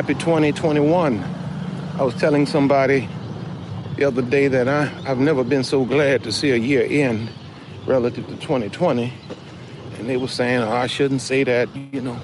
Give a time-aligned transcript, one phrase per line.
[0.00, 1.22] Happy 2021.
[1.98, 3.06] I was telling somebody
[3.96, 7.28] the other day that I, I've never been so glad to see a year end
[7.84, 9.12] relative to 2020.
[9.98, 11.68] And they were saying, oh, I shouldn't say that.
[11.76, 12.18] You know,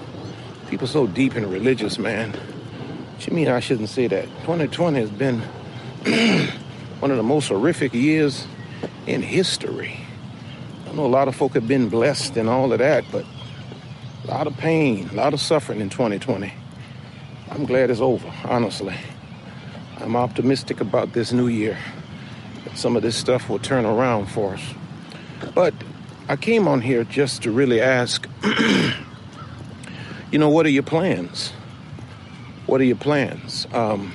[0.71, 2.31] people so deep and religious, man.
[2.33, 4.25] What you mean I shouldn't say that?
[4.25, 5.41] 2020 has been
[7.01, 8.47] one of the most horrific years
[9.07, 10.01] in history.
[10.89, 13.27] I know a lot of folk have been blessed and all of that, but
[14.25, 16.55] a lot of pain, a lot of suffering in 2020.
[17.57, 18.95] I'm glad it's over, honestly.
[20.01, 21.79] I'm optimistic about this new year.
[22.75, 24.75] Some of this stuff will turn around for us.
[25.55, 25.73] But
[26.29, 28.29] I came on here just to really ask,
[30.31, 31.53] you know, what are your plans?
[32.67, 33.67] What are your plans?
[33.73, 34.13] Um,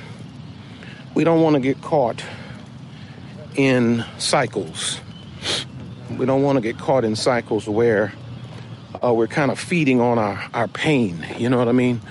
[1.15, 2.23] we don't want to get caught
[3.55, 5.01] in cycles.
[6.15, 8.13] We don't want to get caught in cycles where
[9.03, 11.25] uh, we're kind of feeding on our, our pain.
[11.39, 12.01] You know what I mean?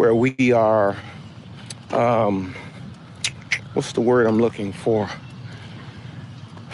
[0.00, 0.96] Where we are,
[1.90, 2.54] um,
[3.74, 5.10] what's the word I'm looking for?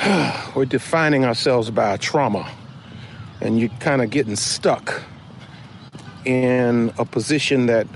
[0.54, 2.48] we're defining ourselves by a trauma,
[3.41, 5.03] and you're kind of getting stuck
[6.25, 7.88] in a position that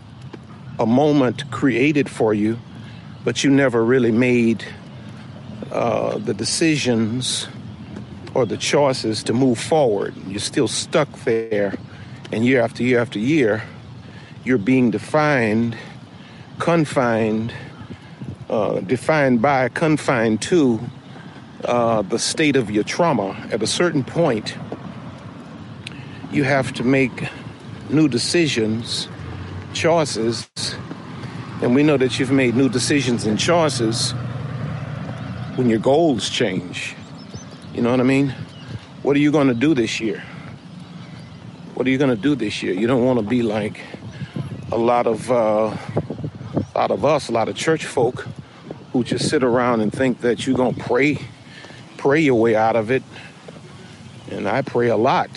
[0.81, 2.59] a moment created for you,
[3.23, 4.65] but you never really made
[5.71, 7.47] uh, the decisions
[8.35, 10.13] or the choices to move forward.
[10.27, 11.79] You're still stuck there,
[12.33, 13.63] and year after year after year,
[14.45, 15.77] you're being defined,
[16.59, 17.53] confined,
[18.49, 20.81] uh, defined by, confined to
[21.65, 23.33] uh, the state of your trauma.
[23.53, 24.57] At a certain point,
[26.33, 27.29] you have to make
[27.91, 29.09] new decisions,
[29.75, 30.49] choices,
[31.63, 34.13] and we know that you've made new decisions and choices
[35.57, 36.95] when your goals change.
[37.75, 38.35] You know what I mean?
[39.03, 40.23] What are you going to do this year?
[41.75, 42.73] What are you going to do this year?
[42.73, 43.81] You don't want to be like
[44.73, 45.77] a lot of uh,
[46.55, 48.27] a lot of us, a lot of church folk
[48.93, 51.19] who just sit around and think that you're to pray
[52.01, 53.03] pray your way out of it.
[54.31, 55.29] And I pray a lot.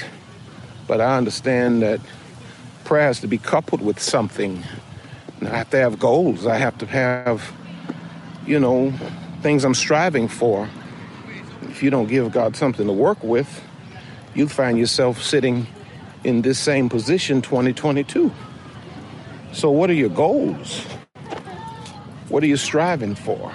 [0.88, 2.00] But I understand that
[2.86, 4.64] prayer has to be coupled with something.
[5.40, 6.48] And I have to have goals.
[6.48, 7.52] I have to have,
[8.48, 8.94] you know,
[9.42, 10.70] things I'm striving for.
[11.64, 13.62] If you don't give God something to work with,
[14.34, 15.68] you find yourself sitting
[16.24, 18.32] in this same position 2022.
[19.54, 20.82] So, what are your goals?
[22.30, 23.54] What are you striving for?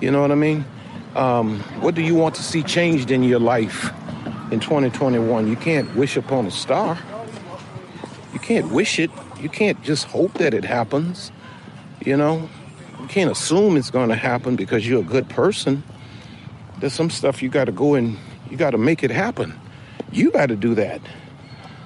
[0.00, 0.64] You know what I mean?
[1.14, 3.92] Um, what do you want to see changed in your life
[4.50, 5.46] in 2021?
[5.46, 6.98] You can't wish upon a star.
[8.32, 9.12] You can't wish it.
[9.40, 11.30] You can't just hope that it happens.
[12.04, 12.48] You know,
[13.00, 15.84] you can't assume it's going to happen because you're a good person.
[16.80, 18.18] There's some stuff you got to go and
[18.50, 19.58] you got to make it happen.
[20.10, 21.00] You got to do that.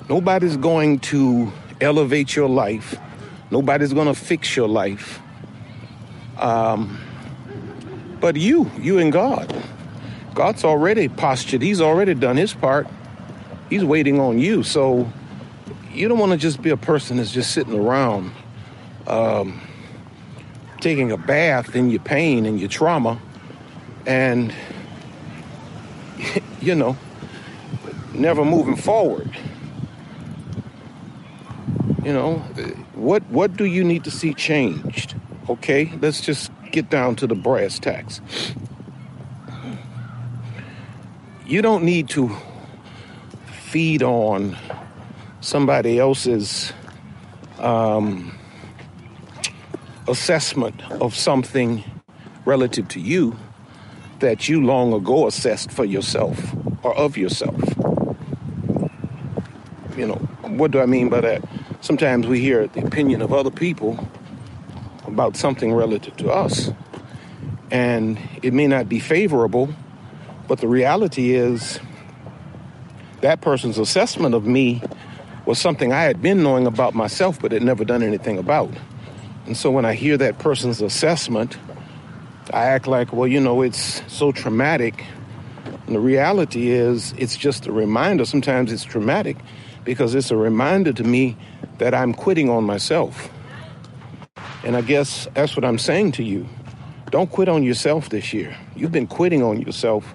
[0.08, 2.98] Nobody's going to elevate your life.
[3.50, 5.20] Nobody's going to fix your life.
[6.38, 6.98] Um,
[8.20, 9.54] but you, you and God.
[10.34, 11.60] God's already postured.
[11.60, 12.86] He's already done his part.
[13.68, 14.62] He's waiting on you.
[14.62, 15.12] So
[15.92, 18.32] you don't want to just be a person that's just sitting around.
[19.06, 19.60] Um,
[20.82, 23.20] taking a bath in your pain and your trauma
[24.04, 24.52] and
[26.60, 26.96] you know
[28.12, 29.30] never moving forward
[32.04, 32.38] you know
[32.94, 35.14] what what do you need to see changed
[35.48, 38.20] okay let's just get down to the brass tacks
[41.46, 42.30] you don't need to
[43.46, 44.56] feed on
[45.40, 46.72] somebody else's
[47.58, 48.32] um,
[50.08, 51.84] assessment of something
[52.44, 53.36] relative to you
[54.20, 57.60] that you long ago assessed for yourself or of yourself.
[59.96, 61.42] You know, what do I mean by that?
[61.82, 64.08] Sometimes we hear the opinion of other people
[65.04, 66.70] about something relative to us,
[67.72, 69.68] and it may not be favorable,
[70.46, 71.80] but the reality is
[73.20, 74.80] that person's assessment of me
[75.44, 78.70] was something I had been knowing about myself, but had never done anything about.
[79.46, 81.58] And so when I hear that person's assessment,
[82.52, 85.04] I act like, well, you know, it's so traumatic.
[85.88, 88.24] And the reality is, it's just a reminder.
[88.24, 89.36] Sometimes it's traumatic
[89.84, 91.36] because it's a reminder to me
[91.78, 93.30] that I'm quitting on myself.
[94.64, 96.48] And I guess that's what I'm saying to you.
[97.10, 98.56] Don't quit on yourself this year.
[98.74, 100.14] You've been quitting on yourself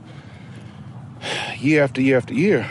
[1.57, 2.67] year after year after year.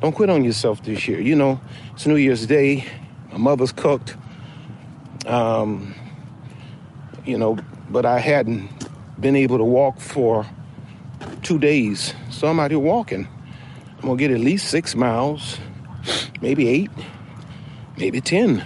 [0.00, 1.20] Don't quit on yourself this year.
[1.20, 1.60] You know,
[1.92, 2.84] it's New Year's Day.
[3.30, 4.16] My mother's cooked.
[5.26, 5.94] Um,
[7.24, 7.56] you know,
[7.88, 8.68] but I hadn't
[9.20, 10.44] been able to walk for
[11.42, 12.14] two days.
[12.30, 13.28] So I'm out here walking.
[13.96, 15.58] I'm gonna get at least six miles,
[16.40, 16.90] maybe eight,
[17.96, 18.64] maybe 10.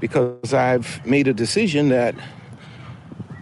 [0.00, 2.14] because I've made a decision that,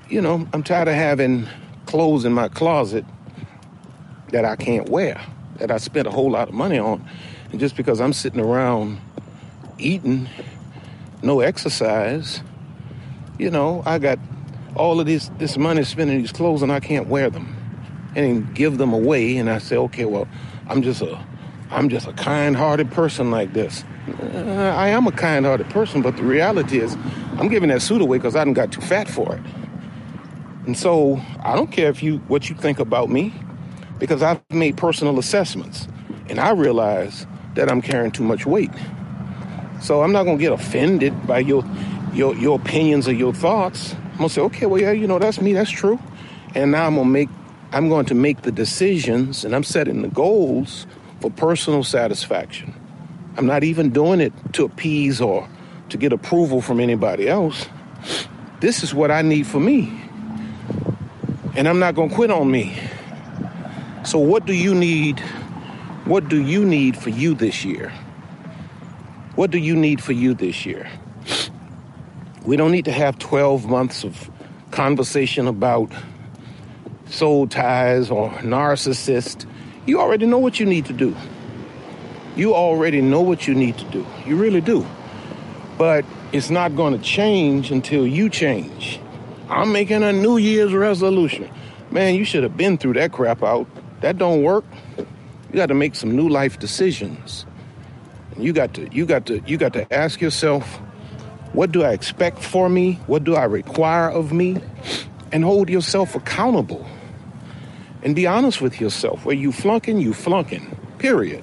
[0.08, 1.46] you know, I'm tired of having
[1.86, 3.04] clothes in my closet
[4.32, 5.20] that I can't wear,
[5.58, 7.06] that I spent a whole lot of money on.
[7.50, 8.98] And just because I'm sitting around
[9.78, 10.28] eating,
[11.22, 12.42] no exercise,
[13.38, 14.18] you know, I got
[14.74, 17.54] all of this this money spent in these clothes and I can't wear them
[18.14, 19.36] and give them away.
[19.36, 20.26] And I say, okay, well,
[20.68, 21.22] I'm just a
[21.70, 23.84] I'm just a kind-hearted person like this.
[24.22, 26.96] Uh, I am a kind-hearted person, but the reality is,
[27.38, 29.42] I'm giving that suit away because I didn't got too fat for it.
[30.66, 33.34] And so I don't care if you what you think about me,
[33.98, 35.88] because I've made personal assessments,
[36.28, 38.70] and I realize that I'm carrying too much weight.
[39.80, 41.64] So I'm not gonna get offended by your
[42.12, 43.94] your your opinions or your thoughts.
[44.12, 45.98] I'm gonna say, okay, well, yeah, you know, that's me, that's true.
[46.54, 47.28] And now I'm gonna make
[47.72, 50.86] I'm going to make the decisions and I'm setting the goals
[51.26, 52.73] for personal satisfaction.
[53.37, 55.49] I'm not even doing it to appease or
[55.88, 57.67] to get approval from anybody else.
[58.61, 60.00] This is what I need for me.
[61.56, 62.78] And I'm not going to quit on me.
[64.05, 65.19] So, what do you need?
[66.05, 67.93] What do you need for you this year?
[69.34, 70.88] What do you need for you this year?
[72.44, 74.31] We don't need to have 12 months of
[74.70, 75.90] conversation about
[77.08, 79.44] soul ties or narcissist.
[79.86, 81.14] You already know what you need to do.
[82.34, 84.04] You already know what you need to do.
[84.26, 84.84] You really do.
[85.78, 88.98] But it's not going to change until you change.
[89.48, 91.48] I'm making a New Year's resolution.
[91.92, 93.68] Man, you should have been through that crap out.
[94.00, 94.64] That don't work.
[94.99, 97.46] You got to make some new life decisions.
[98.37, 100.66] You got to you got to you got to ask yourself,
[101.52, 102.94] what do I expect for me?
[103.06, 104.61] What do I require of me?
[105.30, 106.84] And hold yourself accountable
[108.06, 109.25] and be honest with yourself.
[109.25, 110.76] Where you flunking, you flunking.
[110.98, 111.42] Period.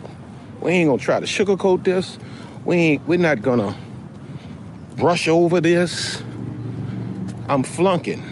[0.62, 2.17] We ain't gonna try to sugarcoat this.
[2.63, 3.75] We ain't we're not gonna
[4.96, 6.24] brush over this.
[7.50, 8.24] I'm flunking.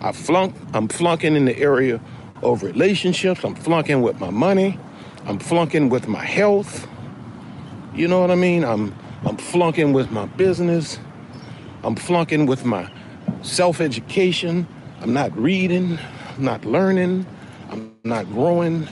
[0.00, 2.00] I flunk, I'm flunking in the area
[2.40, 3.42] of relationships.
[3.42, 4.78] I'm flunking with my money.
[5.26, 6.86] I'm flunking with my health.
[7.96, 8.64] You know what I mean?
[8.64, 8.94] I'm
[9.24, 11.00] I'm flunking with my business.
[11.82, 12.88] I'm flunking with my
[13.42, 14.68] self-education.
[15.00, 15.98] I'm not reading.
[16.38, 17.26] I'm not learning.
[17.68, 18.86] I'm not growing.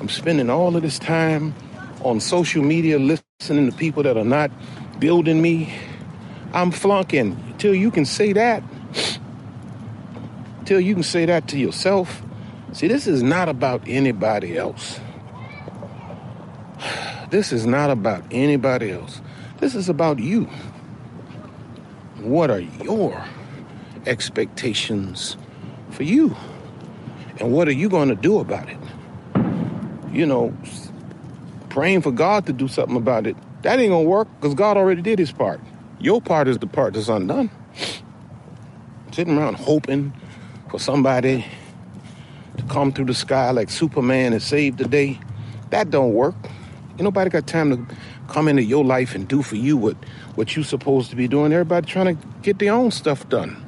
[0.00, 1.54] I'm spending all of this time
[2.02, 4.50] on social media listening to people that are not
[4.98, 5.74] building me.
[6.54, 7.36] I'm flunking.
[7.58, 8.62] Till you can say that,
[10.64, 12.22] till you can say that to yourself.
[12.72, 14.98] See, this is not about anybody else.
[17.28, 19.20] This is not about anybody else.
[19.58, 20.48] This is about you.
[22.20, 23.22] What are your
[24.06, 25.36] expectations
[25.90, 26.34] for you?
[27.40, 28.78] And what are you going to do about it?
[30.12, 30.56] You know,
[31.68, 34.76] praying for God to do something about it, that ain't going to work because God
[34.76, 35.60] already did his part.
[35.98, 37.50] Your part is the part that's undone.
[39.12, 40.12] Sitting around hoping
[40.70, 41.44] for somebody
[42.56, 45.18] to come through the sky like Superman and save the day,
[45.70, 46.34] that don't work.
[46.90, 47.94] Ain't nobody got time to
[48.28, 49.96] come into your life and do for you what,
[50.36, 51.52] what you supposed to be doing.
[51.52, 53.60] Everybody trying to get their own stuff done.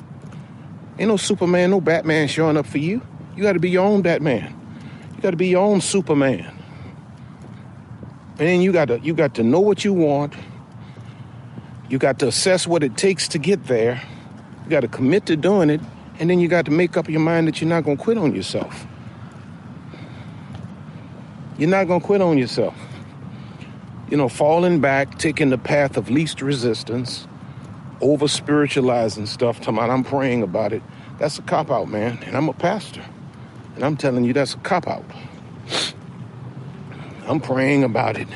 [0.98, 3.02] Ain't no Superman, no Batman showing up for you.
[3.36, 4.58] You got to be your own Batman.
[5.14, 6.56] You got to be your own Superman.
[8.38, 10.34] And then you got to you got to know what you want.
[11.88, 14.02] You got to assess what it takes to get there.
[14.64, 15.80] You got to commit to doing it,
[16.18, 18.18] and then you got to make up your mind that you're not going to quit
[18.18, 18.86] on yourself.
[21.58, 22.74] You're not going to quit on yourself.
[24.10, 27.26] You know, falling back, taking the path of least resistance,
[28.00, 30.82] over spiritualizing stuff, talking about I'm praying about it.
[31.18, 32.18] That's a cop out, man.
[32.26, 33.04] And I'm a pastor.
[33.76, 35.04] And I'm telling you, that's a cop out.
[37.28, 38.28] I'm praying about it.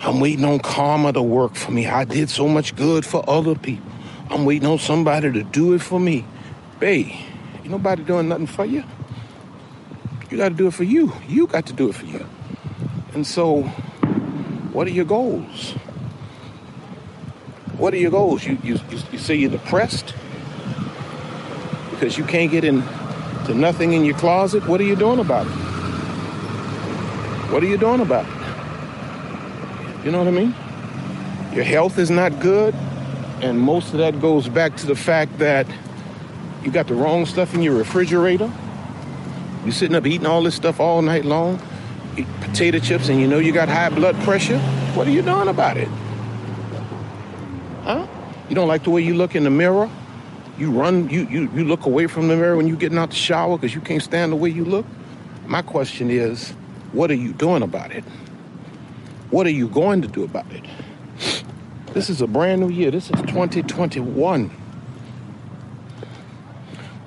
[0.00, 1.86] I'm waiting on karma to work for me.
[1.86, 3.90] I did so much good for other people.
[4.28, 6.24] I'm waiting on somebody to do it for me.
[6.80, 7.08] Babe,
[7.56, 8.82] ain't nobody doing nothing for you.
[10.30, 11.12] You got to do it for you.
[11.28, 12.26] You got to do it for you.
[13.14, 13.62] And so,
[14.72, 15.72] what are your goals?
[17.76, 18.44] What are your goals?
[18.44, 18.78] You, you,
[19.12, 20.14] you say you're depressed
[21.90, 22.82] because you can't get in
[23.50, 25.50] to nothing in your closet, what are you doing about it?
[27.50, 30.04] What are you doing about it?
[30.04, 30.54] You know what I mean?
[31.52, 32.76] Your health is not good,
[33.42, 35.66] and most of that goes back to the fact that
[36.62, 38.52] you got the wrong stuff in your refrigerator.
[39.64, 41.60] You're sitting up eating all this stuff all night long,
[42.16, 44.60] eat potato chips, and you know you got high blood pressure.
[44.94, 45.88] What are you doing about it?
[47.82, 48.06] Huh?
[48.48, 49.90] You don't like the way you look in the mirror?
[50.60, 53.16] You run, you, you, you look away from the mirror when you're getting out the
[53.16, 54.84] shower because you can't stand the way you look.
[55.46, 56.50] My question is,
[56.92, 58.04] what are you doing about it?
[59.30, 60.66] What are you going to do about it?
[61.94, 62.90] This is a brand new year.
[62.90, 64.50] This is 2021.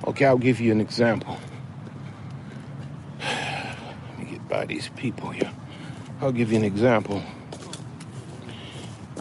[0.08, 1.38] Okay, I'll give you an example.
[3.20, 5.52] Let me get by these people here.
[6.22, 7.22] I'll give you an example.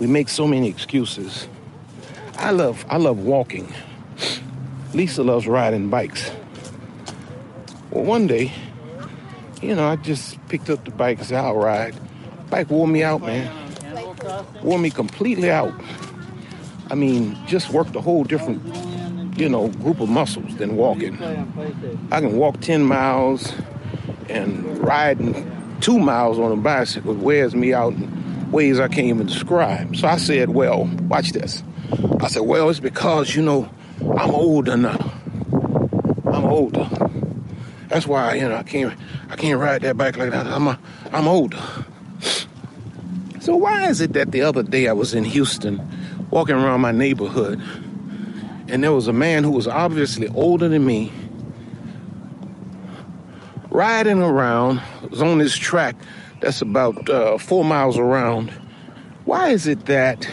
[0.00, 1.48] We make so many excuses.
[2.38, 3.72] I love I love walking.
[4.94, 6.30] Lisa loves riding bikes.
[7.90, 8.52] Well, one day,
[9.60, 11.94] you know, I just picked up the bike and said, I'll ride.
[12.50, 13.50] Bike wore me out, man.
[14.62, 15.72] Wore me completely out.
[16.90, 18.62] I mean, just worked a whole different,
[19.38, 21.22] you know, group of muscles than walking.
[22.10, 23.52] I can walk 10 miles
[24.28, 25.50] and riding
[25.80, 29.96] two miles on a bicycle wears me out in ways I can't even describe.
[29.96, 31.62] So I said, well, watch this.
[32.20, 33.68] I said, well, it's because, you know,
[34.00, 35.12] I'm older now.
[36.26, 36.88] I'm older.
[37.88, 38.98] That's why, you know, I can't
[39.30, 40.46] I can't ride that bike like that.
[40.46, 40.78] I'm a,
[41.12, 41.60] I'm older.
[43.40, 45.80] So why is it that the other day I was in Houston
[46.30, 47.60] walking around my neighborhood
[48.68, 51.12] and there was a man who was obviously older than me
[53.72, 54.80] riding around,
[55.10, 55.96] was on this track
[56.40, 58.50] that's about uh, four miles around.
[59.24, 60.28] Why is it that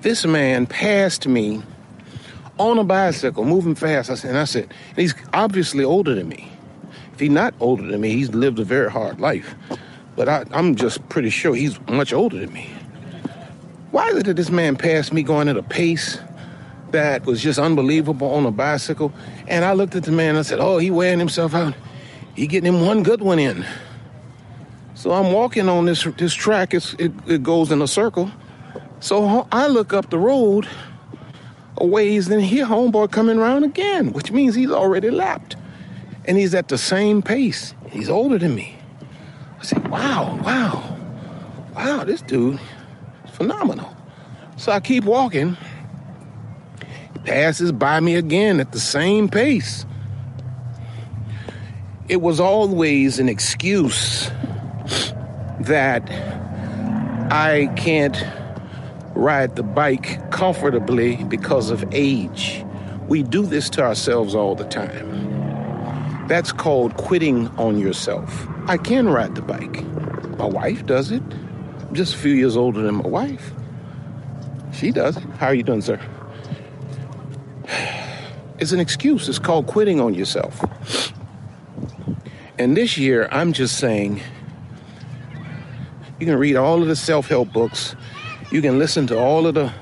[0.00, 1.62] this man passed me
[2.60, 4.10] on a bicycle, moving fast?
[4.10, 6.50] I said, and I said, he's obviously older than me.
[7.14, 9.54] If he's not older than me, he's lived a very hard life.
[10.14, 12.70] But I, I'm just pretty sure he's much older than me.
[13.90, 16.18] Why is it that this man passed me going at a pace
[16.90, 19.12] that was just unbelievable on a bicycle?
[19.48, 21.74] And I looked at the man and I said, Oh, he wearing himself out.
[22.36, 23.64] He getting him one good one in.
[24.94, 26.74] So I'm walking on this this track.
[26.74, 28.30] It's, it, it goes in a circle.
[29.00, 30.68] So I look up the road
[31.88, 35.56] ways, then here homeboy coming around again, which means he's already lapped.
[36.26, 37.74] And he's at the same pace.
[37.90, 38.76] He's older than me.
[39.58, 40.96] I said, wow, wow,
[41.74, 42.60] wow, this dude
[43.24, 43.94] is phenomenal.
[44.56, 45.56] So I keep walking.
[47.14, 49.84] He passes by me again at the same pace.
[52.08, 54.30] It was always an excuse
[55.60, 56.10] that
[57.30, 58.16] I can't
[59.14, 62.64] ride the bike comfortably because of age.
[63.08, 66.26] We do this to ourselves all the time.
[66.28, 68.46] That's called quitting on yourself.
[68.66, 69.84] I can ride the bike.
[70.38, 71.22] My wife does it.
[71.88, 73.52] I'm just a few years older than my wife.
[74.72, 75.24] She does it.
[75.38, 76.00] How are you doing, sir?
[78.58, 79.26] It's an excuse.
[79.26, 80.62] It's called quitting on yourself.
[82.58, 84.20] And this year, I'm just saying,
[86.18, 87.96] you can read all of the self help books,
[88.50, 89.72] you can listen to all of the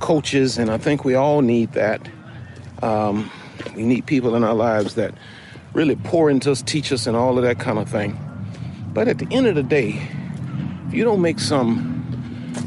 [0.00, 2.08] coaches, and I think we all need that.
[2.82, 3.30] Um,
[3.74, 5.14] we need people in our lives that
[5.72, 8.18] really pour into us, teach us, and all of that kind of thing.
[8.92, 10.00] But at the end of the day,
[10.86, 11.94] if you don't make some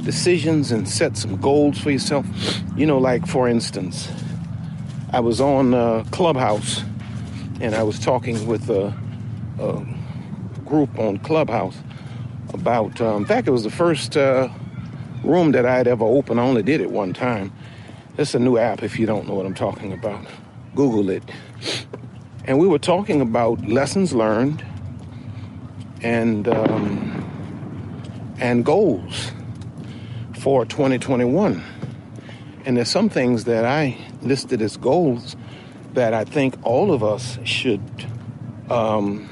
[0.04, 2.26] decisions and set some goals for yourself,
[2.76, 4.12] you know, like for instance,
[5.14, 6.84] I was on uh, Clubhouse
[7.60, 8.94] and I was talking with a,
[9.60, 9.86] a
[10.66, 11.78] group on Clubhouse
[12.54, 14.50] about, uh, in fact, it was the first uh,
[15.24, 16.40] room that I had ever opened.
[16.40, 17.52] I only did it one time.
[18.18, 20.26] It's a new app if you don't know what I'm talking about.
[20.76, 21.24] Google it.
[22.46, 24.66] And we were talking about lessons learned
[26.02, 27.12] and um,
[28.40, 29.32] and goals
[30.40, 31.64] for 2021.
[32.66, 35.36] And there's some things that I listed as goals
[35.94, 37.82] that I think all of us should,
[38.70, 39.30] um,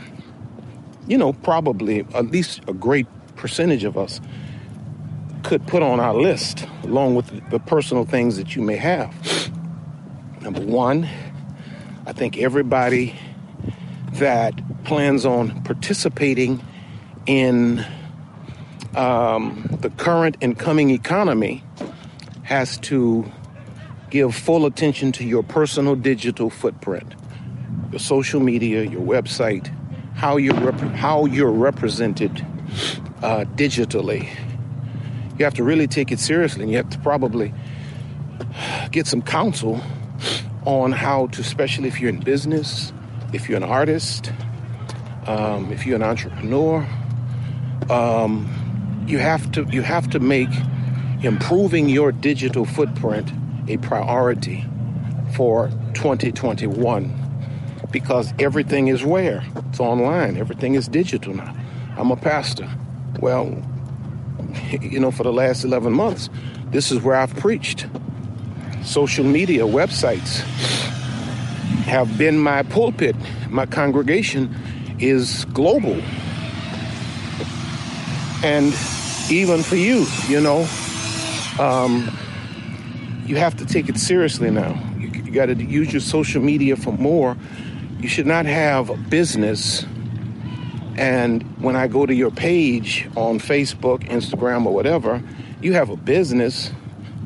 [1.07, 4.19] you know, probably at least a great percentage of us
[5.43, 9.13] could put on our list along with the personal things that you may have.
[10.41, 11.07] Number one,
[12.05, 13.15] I think everybody
[14.13, 14.53] that
[14.83, 16.63] plans on participating
[17.25, 17.85] in
[18.95, 21.63] um, the current and coming economy
[22.43, 23.31] has to
[24.09, 27.13] give full attention to your personal digital footprint,
[27.91, 29.67] your social media, your website,
[30.15, 32.45] how you're rep- how you're represented
[33.21, 34.27] uh, digitally.
[35.39, 37.53] You have to really take it seriously, and you have to probably
[38.91, 39.81] get some counsel
[40.65, 42.91] on how to, especially if you're in business,
[43.31, 44.33] if you're an artist,
[45.27, 46.85] um, if you're an entrepreneur,
[47.89, 50.49] um, you have to you have to make
[51.23, 53.31] improving your digital footprint
[53.69, 54.65] a priority
[55.37, 57.15] for 2021
[57.91, 59.41] because everything is where?
[59.69, 60.35] It's online.
[60.35, 61.55] Everything is digital now.
[61.97, 62.69] I'm a pastor.
[63.21, 63.57] Well
[64.81, 66.29] you know for the last 11 months
[66.67, 67.87] this is where i've preached
[68.83, 70.39] social media websites
[71.85, 73.15] have been my pulpit
[73.49, 74.53] my congregation
[74.99, 75.99] is global
[78.43, 78.73] and
[79.29, 80.67] even for you you know
[81.59, 82.09] um,
[83.25, 84.81] you have to take it seriously now.
[84.97, 87.37] You, you got to use your social media for more.
[87.99, 89.85] You should not have a business.
[90.99, 95.23] And when I go to your page on Facebook, Instagram, or whatever,
[95.61, 96.71] you have a business.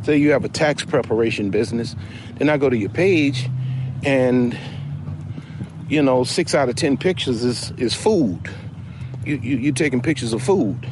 [0.03, 1.95] Say you have a tax preparation business.
[2.35, 3.49] Then I go to your page,
[4.03, 4.55] and
[5.89, 8.47] you know, six out of ten pictures is is food.
[9.25, 10.87] You you you're taking pictures of food.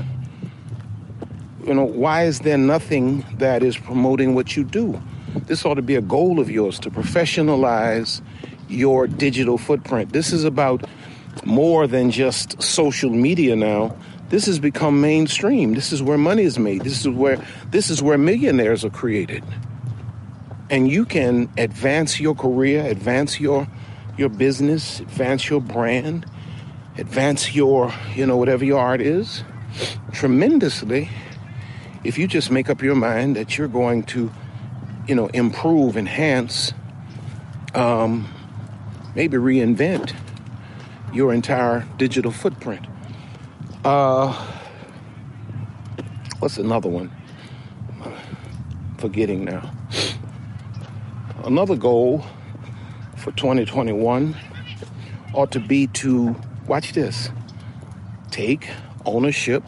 [1.63, 4.99] You know, why is there nothing that is promoting what you do?
[5.45, 8.23] This ought to be a goal of yours to professionalize
[8.69, 10.13] your digital footprint.
[10.13, 10.85] This is about
[11.45, 13.95] more than just social media now.
[14.29, 15.73] This has become mainstream.
[15.73, 16.83] This is where money is made.
[16.83, 19.43] This is where this is where millionaires are created.
[20.69, 23.67] And you can advance your career, advance your
[24.17, 26.25] your business, advance your brand,
[26.97, 29.43] advance your, you know, whatever your art is
[30.13, 31.09] tremendously
[32.03, 34.31] if you just make up your mind that you're going to,
[35.07, 36.73] you know, improve, enhance,
[37.73, 38.27] um,
[39.15, 40.13] maybe reinvent
[41.13, 42.85] your entire digital footprint.
[43.83, 44.31] Uh,
[46.39, 47.11] what's another one?
[48.97, 49.71] Forgetting now.
[51.43, 52.23] Another goal
[53.17, 54.35] for 2021
[55.33, 56.35] ought to be to
[56.67, 57.29] watch this
[58.29, 58.69] take
[59.05, 59.63] ownership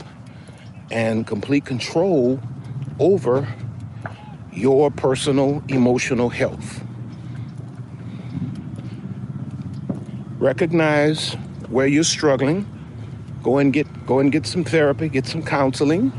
[0.92, 2.40] and complete control
[3.00, 3.48] over
[4.52, 6.83] your personal emotional health.
[10.44, 11.36] Recognize
[11.70, 12.68] where you're struggling.
[13.44, 16.12] Go and get go and get some therapy, get some counseling.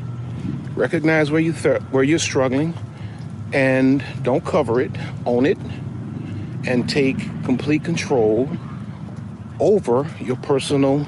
[0.74, 2.72] Recognize where you where you're struggling
[3.52, 4.92] and don't cover it,
[5.26, 5.58] own it
[6.66, 8.48] and take complete control
[9.60, 11.06] over your personal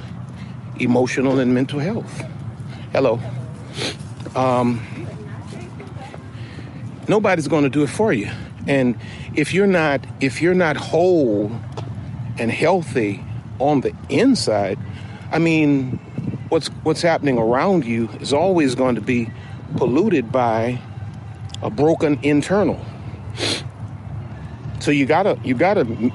[0.78, 2.22] emotional and mental health.
[2.92, 3.18] Hello.
[4.34, 4.82] Um,
[7.08, 8.30] nobody's going to do it for you.
[8.66, 8.94] And
[9.34, 11.50] if you're not if you're not whole
[12.38, 13.22] and healthy
[13.58, 14.78] on the inside,
[15.30, 15.98] I mean,
[16.48, 19.30] what's what's happening around you is always going to be
[19.76, 20.80] polluted by
[21.62, 22.80] a broken internal.
[24.80, 26.12] So you gotta you gotta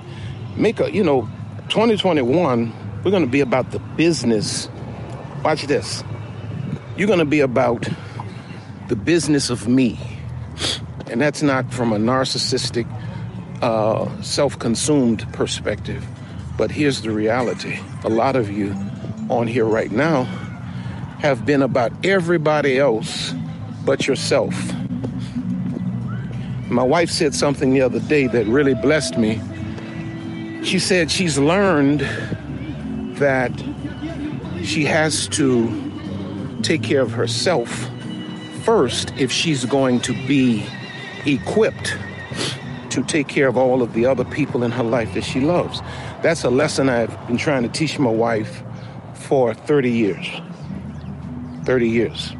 [0.56, 1.30] make a you know,
[1.70, 2.74] 2021.
[3.04, 4.70] We're to be about the business.
[5.44, 6.04] Watch this.
[6.96, 7.88] You're to be about
[8.90, 10.00] the business of me.
[11.08, 12.86] And that's not from a narcissistic,
[13.62, 16.06] uh, self consumed perspective.
[16.58, 18.76] But here's the reality a lot of you
[19.30, 20.24] on here right now
[21.20, 23.34] have been about everybody else
[23.86, 24.56] but yourself.
[26.70, 29.42] My wife said something the other day that really blessed me.
[30.64, 32.02] She said she's learned
[33.18, 33.52] that
[34.64, 35.92] she has to
[36.62, 37.90] take care of herself
[38.64, 40.66] first if she's going to be
[41.26, 41.98] equipped
[42.92, 45.82] to take care of all of the other people in her life that she loves.
[46.22, 48.64] That's a lesson I've been trying to teach my wife
[49.14, 50.28] for 30 years.
[51.66, 52.34] 30 years.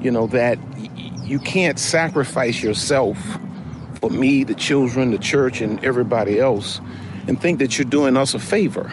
[0.00, 0.58] You know, that
[1.24, 3.18] you can't sacrifice yourself
[4.00, 6.80] for me, the children, the church, and everybody else
[7.26, 8.92] and think that you're doing us a favor.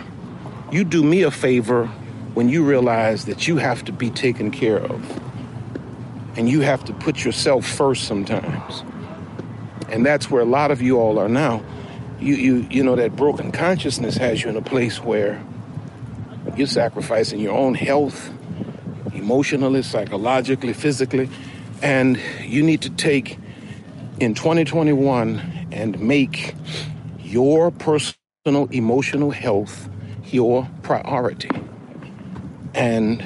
[0.72, 1.88] You do me a favor
[2.34, 5.22] when you realize that you have to be taken care of
[6.38, 8.84] and you have to put yourself first sometimes.
[9.92, 11.64] And that's where a lot of you all are now.
[12.20, 15.44] You, you, you know, that broken consciousness has you in a place where
[16.56, 18.32] you're sacrificing your own health,
[19.14, 21.30] emotionally, psychologically, physically,
[21.82, 23.38] and you need to take
[24.20, 26.56] in 2021 and make
[27.20, 29.90] your personal emotional health
[30.26, 31.50] your priority.
[32.74, 33.24] And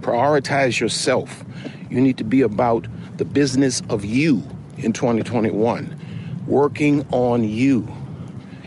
[0.00, 1.44] prioritize yourself
[1.90, 4.42] you need to be about the business of you
[4.76, 5.98] in 2021,
[6.46, 7.86] working on you.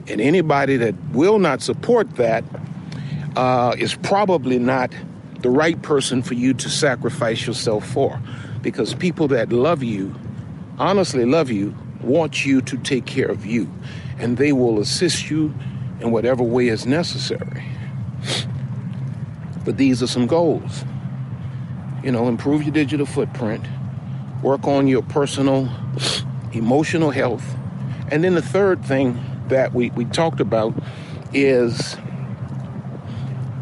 [0.07, 2.43] And anybody that will not support that
[3.35, 4.91] uh, is probably not
[5.41, 8.19] the right person for you to sacrifice yourself for.
[8.61, 10.13] Because people that love you,
[10.77, 13.71] honestly love you, want you to take care of you.
[14.17, 15.53] And they will assist you
[16.01, 17.63] in whatever way is necessary.
[19.63, 20.83] But these are some goals
[22.03, 23.65] you know, improve your digital footprint,
[24.41, 25.69] work on your personal
[26.53, 27.55] emotional health.
[28.11, 29.19] And then the third thing
[29.49, 30.73] that we, we talked about
[31.33, 31.95] is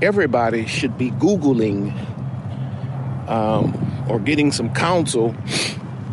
[0.01, 1.93] everybody should be Googling
[3.27, 5.35] um, or getting some counsel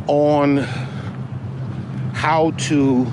[0.07, 0.59] on
[2.13, 3.07] how to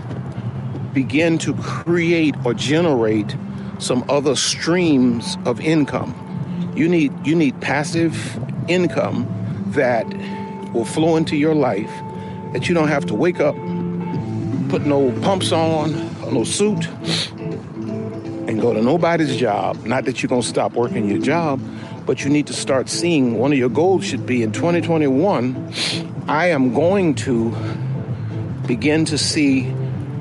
[0.93, 3.35] begin to create or generate
[3.79, 6.15] some other streams of income.
[6.75, 9.27] You need you need passive income
[9.67, 10.05] that
[10.73, 11.91] will flow into your life
[12.53, 13.55] that you don't have to wake up,
[14.71, 15.91] put no pumps on,
[16.33, 16.87] no suit,
[18.47, 19.83] and go to nobody's job.
[19.85, 21.59] Not that you're going to stop working your job,
[22.05, 25.73] but you need to start seeing one of your goals should be in 2021,
[26.29, 27.53] I am going to
[28.65, 29.67] begin to see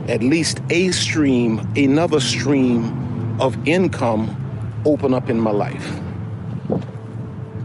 [0.08, 4.36] at least a stream, another stream of income
[4.84, 6.00] open up in my life.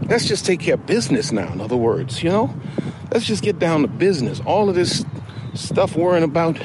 [0.02, 2.54] Let's just take care of business now, in other words, you know?
[3.10, 4.40] Let's just get down to business.
[4.46, 5.04] All of this
[5.56, 6.60] stuff worrying about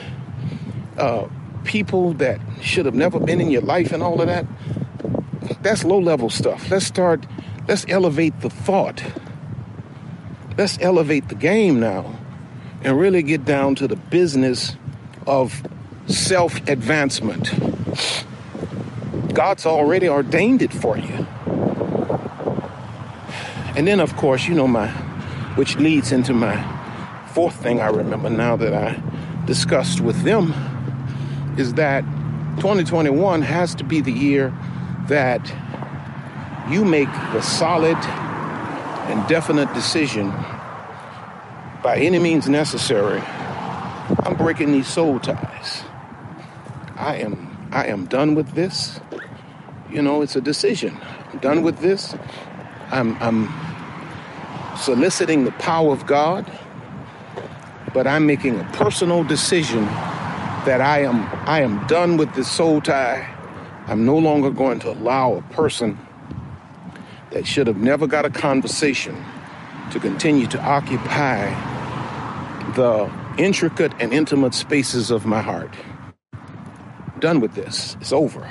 [0.97, 1.27] uh,
[1.63, 4.45] people that should have never been in your life and all of that,
[5.62, 6.69] that's low level stuff.
[6.69, 7.25] Let's start,
[7.67, 9.04] let's elevate the thought.
[10.58, 12.17] Let's elevate the game now
[12.84, 14.75] and really get down to the business
[15.27, 15.63] of
[16.08, 17.51] self advancement.
[19.34, 21.25] God's already ordained it for you.
[23.75, 24.89] And then, of course, you know, my,
[25.56, 26.80] which leads into my
[27.33, 29.01] fourth thing I remember now that I
[29.45, 30.53] discussed with them
[31.57, 32.01] is that
[32.57, 34.53] 2021 has to be the year
[35.07, 35.41] that
[36.69, 40.29] you make the solid and definite decision
[41.83, 43.21] by any means necessary.
[44.23, 45.83] I'm breaking these soul ties.
[46.95, 48.99] I am I am done with this.
[49.89, 50.97] You know, it's a decision.
[51.31, 52.13] I'm done with this.
[52.91, 53.47] I'm I'm
[54.77, 56.45] soliciting the power of God,
[57.93, 59.86] but I'm making a personal decision
[60.65, 63.27] that I am I am done with this soul tie.
[63.88, 65.97] I'm no longer going to allow a person
[67.32, 69.15] that should have never got a conversation
[69.91, 71.49] to continue to occupy
[72.75, 75.73] the intricate and intimate spaces of my heart.
[77.19, 77.97] Done with this.
[78.01, 78.49] It's over.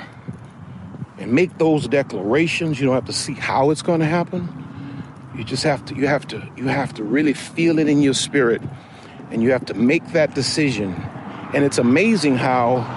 [1.17, 2.79] And make those declarations.
[2.79, 4.49] You don't have to see how it's going to happen.
[5.35, 8.13] You just have to you have to you have to really feel it in your
[8.13, 8.61] spirit
[9.31, 10.93] and you have to make that decision
[11.53, 12.87] and it's amazing how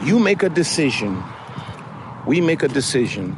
[0.00, 1.22] you make a decision,
[2.24, 3.36] we make a decision.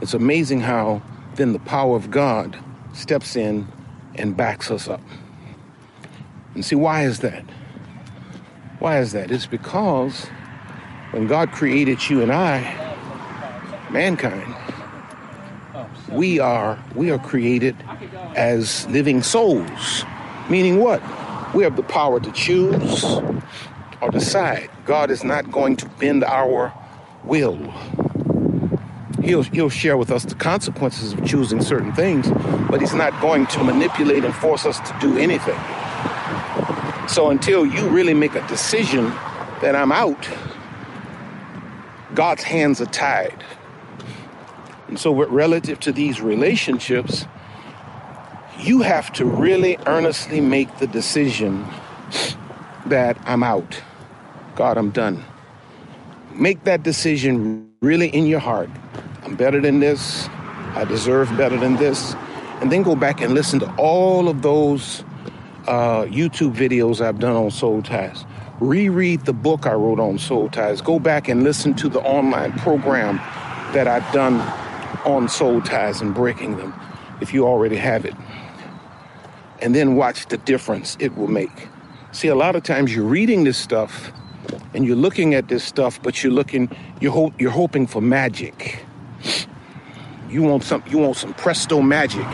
[0.00, 1.02] It's amazing how
[1.34, 2.58] then the power of God
[2.94, 3.68] steps in
[4.14, 5.02] and backs us up.
[6.54, 7.44] And see, why is that?
[8.78, 9.30] Why is that?
[9.30, 10.24] It's because
[11.10, 12.60] when God created you and I,
[13.90, 14.54] mankind,
[16.12, 17.76] we are we are created
[18.36, 20.04] as living souls.
[20.48, 21.00] Meaning what?
[21.54, 23.04] We have the power to choose
[24.00, 24.70] or decide.
[24.84, 26.72] God is not going to bend our
[27.24, 27.56] will.
[29.22, 32.30] He'll, he'll share with us the consequences of choosing certain things,
[32.70, 35.58] but He's not going to manipulate and force us to do anything.
[37.06, 39.04] So until you really make a decision
[39.60, 40.28] that I'm out,
[42.14, 43.44] God's hands are tied.
[44.90, 47.24] And so, relative to these relationships,
[48.58, 51.64] you have to really earnestly make the decision
[52.86, 53.80] that I'm out.
[54.56, 55.22] God, I'm done.
[56.34, 58.68] Make that decision really in your heart.
[59.22, 60.28] I'm better than this.
[60.74, 62.16] I deserve better than this.
[62.60, 65.04] And then go back and listen to all of those
[65.68, 68.24] uh, YouTube videos I've done on soul ties.
[68.58, 70.80] Reread the book I wrote on soul ties.
[70.80, 73.18] Go back and listen to the online program
[73.72, 74.40] that I've done
[75.04, 76.74] on soul ties and breaking them
[77.20, 78.14] if you already have it
[79.62, 81.68] and then watch the difference it will make.
[82.12, 84.12] See, a lot of times you're reading this stuff
[84.74, 88.84] and you're looking at this stuff, but you're looking, you're, ho- you're hoping for magic.
[90.28, 92.26] You want some, you want some presto magic.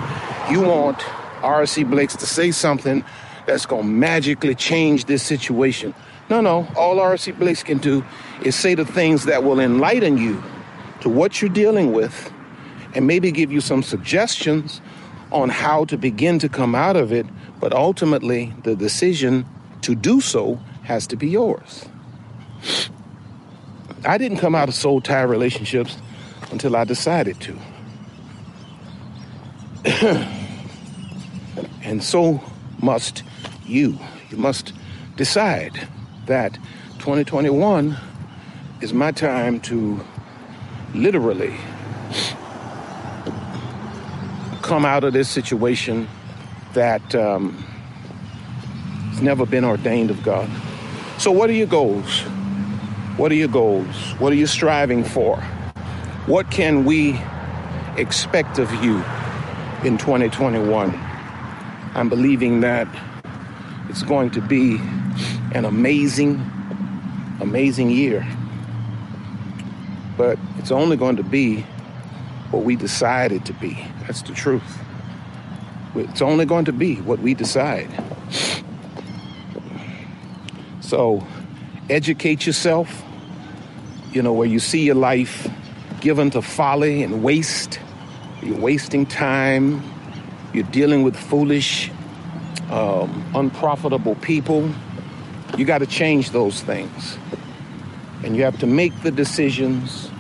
[0.51, 1.03] You want
[1.43, 1.85] R.C.
[1.85, 3.05] Blakes to say something
[3.47, 5.95] that's to magically change this situation.
[6.29, 6.67] No, no.
[6.77, 7.33] All R.C.
[7.33, 8.05] Blakes can do
[8.43, 10.43] is say the things that will enlighten you
[11.01, 12.33] to what you're dealing with
[12.97, 14.81] and maybe give you some suggestions
[15.31, 17.27] on how to begin to come out of it,
[17.61, 19.45] but ultimately the decision
[19.83, 21.85] to do so has to be yours.
[24.07, 25.99] I didn't come out of soul tie relationships
[26.51, 27.59] until I decided to.
[31.83, 32.43] and so
[32.81, 33.23] must
[33.67, 33.99] you.
[34.31, 34.73] You must
[35.17, 35.87] decide
[36.27, 36.55] that
[36.99, 37.95] 2021
[38.81, 40.01] is my time to
[40.95, 41.55] literally
[44.67, 46.09] come out of this situation
[46.73, 47.53] that um,
[49.11, 50.51] has never been ordained of God.
[51.19, 52.23] So, what are your goals?
[53.17, 53.95] What are your goals?
[54.19, 55.37] What are you striving for?
[56.27, 57.19] What can we
[57.97, 58.97] expect of you
[59.85, 60.93] in 2021?
[61.95, 62.89] I'm believing that
[63.89, 64.79] it's going to be
[65.55, 66.39] an amazing,
[67.41, 68.27] amazing year.
[70.17, 71.61] But it's only going to be
[72.51, 73.87] what we decided to be.
[74.07, 74.79] That's the truth.
[75.97, 77.91] It's only going to be what we decide.
[80.81, 81.27] So,
[81.91, 83.03] educate yourself,
[84.13, 85.51] you know, where you see your life
[86.01, 87.81] given to folly and waste.
[88.43, 89.83] You're wasting time.
[90.53, 91.91] You're dealing with foolish,
[92.71, 94.71] um, unprofitable people.
[95.59, 97.19] You got to change those things.
[98.23, 100.11] And you have to make the decisions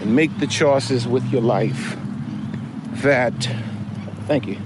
[0.00, 1.96] and make the choices with your life
[3.04, 3.34] that,
[4.26, 4.58] thank you,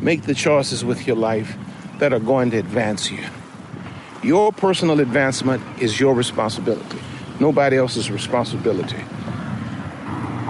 [0.00, 1.56] make the choices with your life
[1.98, 3.24] that are going to advance you.
[4.22, 6.98] Your personal advancement is your responsibility,
[7.40, 9.02] nobody else's responsibility.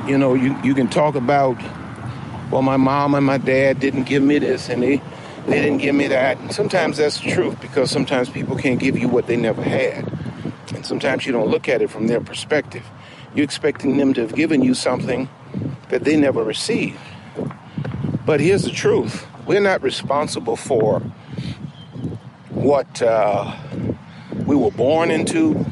[0.07, 1.57] You know, you, you can talk about,
[2.51, 5.01] well, my mom and my dad didn't give me this and they,
[5.47, 6.39] they didn't give me that.
[6.39, 10.11] And sometimes that's the truth because sometimes people can't give you what they never had.
[10.75, 12.85] And sometimes you don't look at it from their perspective.
[13.35, 15.29] You're expecting them to have given you something
[15.93, 16.99] that they never received.
[18.25, 21.01] But here's the truth we're not responsible for
[22.49, 23.55] what uh,
[24.47, 25.67] we were born into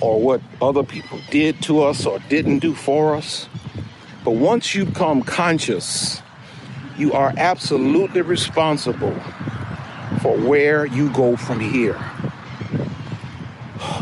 [0.00, 3.48] or what other people did to us or didn't do for us.
[4.24, 6.22] But once you become conscious,
[6.96, 9.14] you are absolutely responsible
[10.22, 12.00] for where you go from here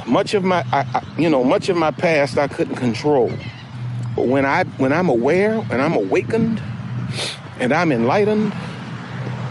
[0.06, 3.30] much of my I, I, you know much of my past I couldn't control
[4.16, 6.60] but when I when I'm aware and I'm awakened
[7.60, 8.52] and I'm enlightened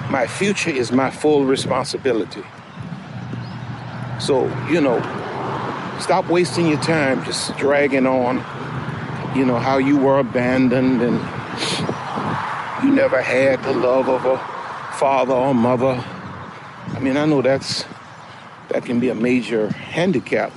[0.09, 2.43] my future is my full responsibility
[4.19, 4.99] so you know
[6.01, 8.37] stop wasting your time just dragging on
[9.37, 11.19] you know how you were abandoned and
[12.83, 14.37] you never had the love of a
[14.97, 16.03] father or mother
[16.89, 17.85] I mean I know that's
[18.69, 20.51] that can be a major handicap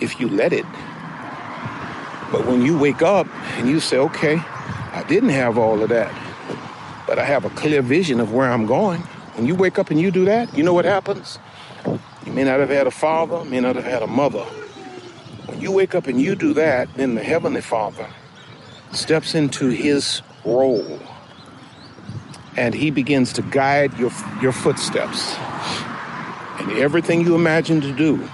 [0.00, 0.66] if you let it.
[2.30, 4.36] But when you wake up and you say, okay,
[4.92, 6.12] I didn't have all of that,
[7.06, 9.00] but I have a clear vision of where I'm going.
[9.34, 11.38] When you wake up and you do that, you know what happens?
[12.26, 14.44] You may not have had a father, may not have had a mother.
[15.46, 18.08] When you wake up and you do that, then the Heavenly Father
[18.92, 21.00] steps into his role
[22.56, 24.10] and he begins to guide your,
[24.42, 25.36] your footsteps
[26.60, 28.28] and everything you imagine to do,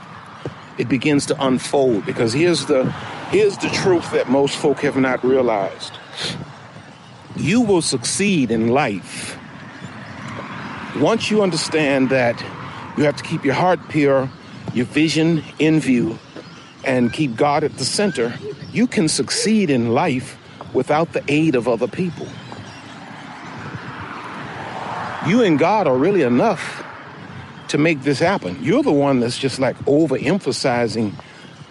[0.78, 2.92] it begins to unfold because here's the
[3.30, 5.92] here's the truth that most folk have not realized.
[7.36, 9.38] You will succeed in life
[10.96, 12.40] once you understand that
[12.96, 14.30] you have to keep your heart pure,
[14.72, 16.18] your vision in view,
[16.84, 18.34] and keep God at the center.
[18.72, 20.38] You can succeed in life
[20.72, 22.26] without the aid of other people.
[25.26, 26.84] You and God are really enough
[27.68, 28.56] to make this happen.
[28.62, 31.12] You're the one that's just like overemphasizing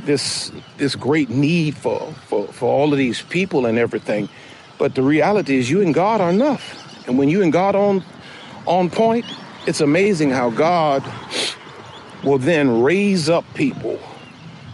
[0.06, 4.30] this this great need for, for, for all of these people and everything.
[4.78, 7.08] But the reality is you and God are enough.
[7.08, 8.04] And when you and God on
[8.66, 9.26] on point,
[9.68, 11.04] it's amazing how God
[12.24, 14.00] will then raise up people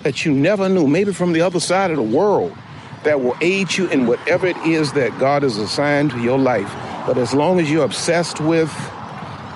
[0.04, 2.56] that you never knew, maybe from the other side of the world,
[3.04, 6.72] that will aid you in whatever it is that God has assigned to your life.
[7.06, 8.72] But as long as you're obsessed with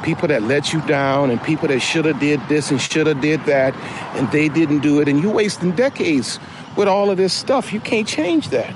[0.06, 3.20] people that let you down and people that should have did this and should have
[3.22, 3.74] did that
[4.16, 6.40] and they didn't do it and you wasting decades
[6.78, 7.74] with all of this stuff.
[7.74, 8.72] You can't change that.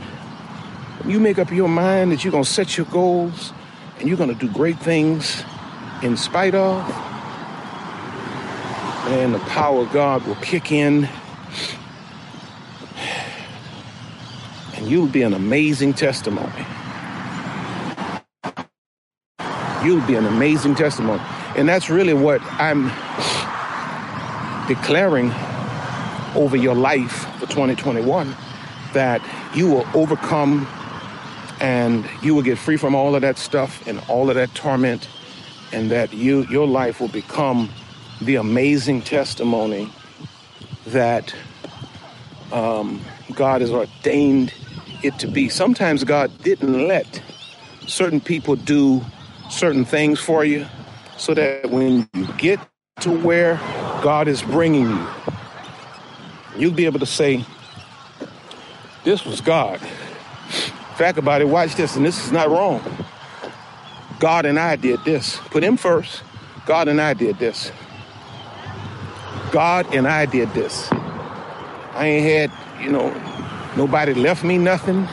[1.06, 3.54] You make up your mind that you're going to set your goals
[4.00, 5.44] and you're going to do great things
[6.02, 6.84] in spite of
[9.10, 11.08] and the power of god will kick in.
[14.76, 16.66] And you'll be an amazing testimony
[19.84, 21.22] you'll be an amazing testimony.
[21.56, 22.88] And that's really what I'm
[24.68, 25.32] declaring
[26.36, 28.36] over your life for 2021
[28.94, 29.22] that
[29.56, 30.68] you will overcome
[31.60, 35.08] and you will get free from all of that stuff and all of that torment
[35.72, 37.70] and that you your life will become
[38.22, 39.92] the amazing testimony
[40.88, 41.34] that
[42.52, 43.02] um,
[43.34, 44.54] God has ordained
[45.04, 45.50] it to be.
[45.50, 47.22] Sometimes God didn't let
[47.88, 49.02] certain people do
[49.50, 50.66] certain things for you
[51.18, 52.60] so that when you get
[53.02, 53.56] to where
[54.02, 55.08] God is bringing you,
[56.58, 57.44] you'll be able to say,
[59.04, 59.80] This was God.
[60.96, 62.82] Fact about it, watch this, and this is not wrong.
[64.20, 65.38] God and I did this.
[65.50, 66.24] Put him first.
[66.66, 67.72] God and I did this.
[69.52, 70.92] God and I did this.
[70.92, 73.10] I ain't had, you know,
[73.76, 75.08] nobody left me nothing.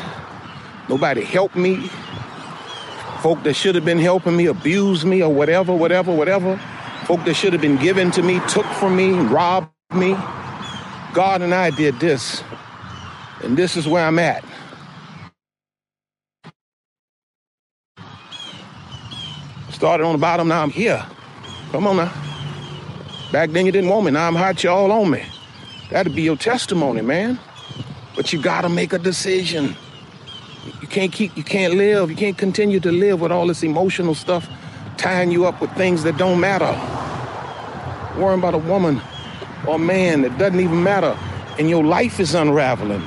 [0.88, 1.88] Nobody helped me
[3.26, 6.56] folk that should have been helping me abused me or whatever, whatever, whatever.
[7.06, 10.12] Folk that should have been given to me took from me, robbed me.
[11.14, 12.44] God and I did this,
[13.42, 14.44] and this is where I'm at.
[19.70, 21.04] Started on the bottom, now I'm here.
[21.72, 22.12] Come on now.
[23.32, 25.24] Back then you didn't want me, now I'm hot, you all on me.
[25.90, 27.38] That'd be your testimony, man.
[28.16, 29.76] But you gotta make a decision.
[30.86, 34.14] You can't keep, you can't live, you can't continue to live with all this emotional
[34.14, 34.48] stuff
[34.96, 36.70] tying you up with things that don't matter.
[38.16, 39.02] Worrying about a woman
[39.66, 41.18] or a man that doesn't even matter,
[41.58, 43.02] and your life is unraveling.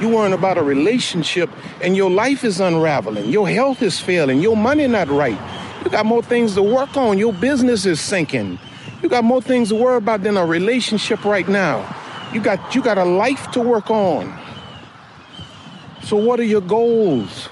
[0.00, 1.50] You worrying about a relationship,
[1.82, 3.28] and your life is unraveling.
[3.28, 4.40] Your health is failing.
[4.40, 5.38] Your money not right.
[5.84, 7.18] You got more things to work on.
[7.18, 8.60] Your business is sinking.
[9.02, 11.84] You got more things to worry about than a relationship right now.
[12.32, 14.43] You got you got a life to work on.
[16.04, 17.46] So what are your goals?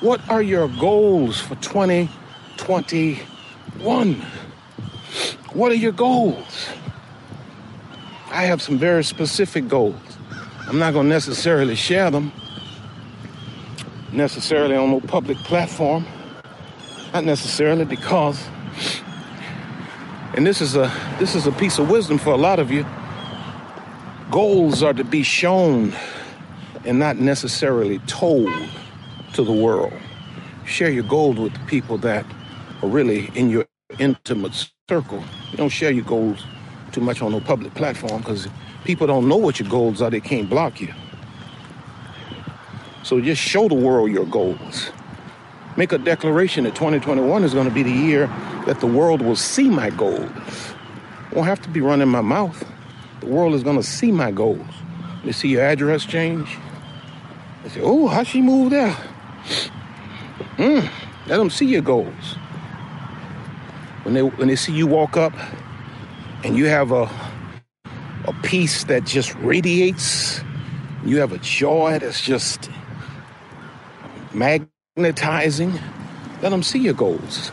[0.00, 4.14] What are your goals for 2021?
[5.52, 6.70] What are your goals?
[8.30, 10.00] I have some very specific goals.
[10.66, 12.32] I'm not going to necessarily share them
[14.12, 16.06] necessarily on no public platform.
[17.12, 18.40] Not necessarily because
[20.34, 22.86] and this is a this is a piece of wisdom for a lot of you.
[24.30, 25.92] Goals are to be shown
[26.84, 28.50] and not necessarily told
[29.34, 29.92] to the world.
[30.66, 32.24] Share your goals with the people that
[32.82, 33.66] are really in your
[33.98, 34.52] intimate
[34.88, 35.22] circle.
[35.50, 36.44] You don't share your goals
[36.92, 38.48] too much on no public platform because
[38.84, 40.10] people don't know what your goals are.
[40.10, 40.92] They can't block you.
[43.02, 44.90] So just show the world your goals.
[45.76, 48.26] Make a declaration that 2021 is going to be the year
[48.66, 50.30] that the world will see my goals.
[51.32, 52.64] Won't have to be running my mouth.
[53.20, 54.66] The world is going to see my goals.
[55.24, 56.56] They see your address change.
[57.62, 58.96] They said, "Oh, how she moved there?"
[60.58, 60.88] Mm,
[61.28, 62.36] let them see your goals.
[64.04, 65.34] When they when they see you walk up,
[66.44, 67.10] and you have a
[68.26, 70.42] a peace that just radiates,
[71.04, 72.70] you have a joy that's just
[74.34, 75.72] magnetizing.
[76.42, 77.52] Let them see your goals.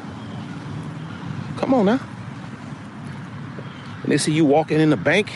[1.58, 2.00] Come on now.
[4.04, 5.32] And they see you walking in the bank,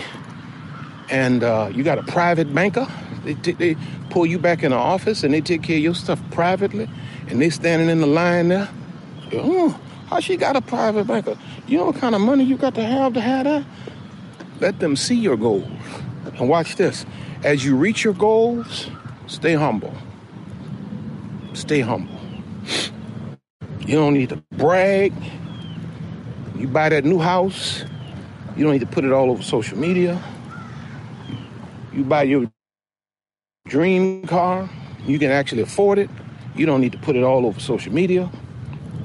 [1.11, 2.87] and uh, you got a private banker.
[3.25, 3.77] They, t- they
[4.11, 6.89] pull you back in the office and they take care of your stuff privately,
[7.29, 8.69] and they standing in the line there.
[9.33, 11.37] Oh, how she got a private banker?
[11.67, 13.65] You know what kind of money you got to have to have that?
[14.61, 15.67] Let them see your goals.
[16.39, 17.05] And watch this.
[17.43, 18.89] As you reach your goals,
[19.27, 19.93] stay humble.
[21.53, 22.15] Stay humble.
[23.81, 25.13] You don't need to brag.
[26.57, 27.85] You buy that new house,
[28.55, 30.21] you don't need to put it all over social media.
[31.93, 32.49] You buy your
[33.67, 34.69] dream car,
[35.05, 36.09] you can actually afford it.
[36.55, 38.29] You don't need to put it all over social media.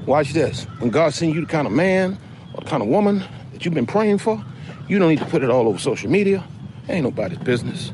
[0.05, 0.63] Watch this.
[0.79, 2.17] When God sends you the kind of man
[2.53, 4.43] or the kind of woman that you've been praying for,
[4.87, 6.43] you don't need to put it all over social media.
[6.89, 7.91] Ain't nobody's business.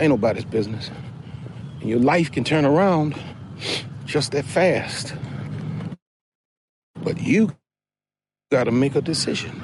[0.00, 0.90] Ain't nobody's business.
[1.80, 3.14] And your life can turn around
[4.06, 5.14] just that fast.
[7.02, 7.54] But you
[8.50, 9.62] got to make a decision.